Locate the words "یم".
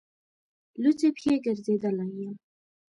2.21-2.35